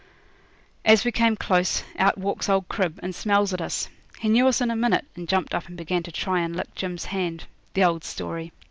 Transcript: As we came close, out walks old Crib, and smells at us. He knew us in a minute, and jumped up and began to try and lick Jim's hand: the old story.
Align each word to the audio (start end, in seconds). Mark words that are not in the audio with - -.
As 0.83 1.05
we 1.05 1.11
came 1.11 1.35
close, 1.35 1.83
out 1.95 2.17
walks 2.17 2.49
old 2.49 2.67
Crib, 2.67 2.99
and 3.03 3.13
smells 3.13 3.53
at 3.53 3.61
us. 3.61 3.87
He 4.17 4.29
knew 4.29 4.47
us 4.47 4.59
in 4.59 4.71
a 4.71 4.75
minute, 4.75 5.05
and 5.15 5.29
jumped 5.29 5.53
up 5.53 5.67
and 5.67 5.77
began 5.77 6.01
to 6.01 6.11
try 6.11 6.39
and 6.39 6.55
lick 6.55 6.73
Jim's 6.73 7.05
hand: 7.05 7.43
the 7.75 7.83
old 7.83 8.03
story. 8.03 8.51